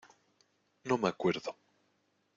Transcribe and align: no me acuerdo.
no 0.83 0.97
me 0.97 1.09
acuerdo. 1.09 1.55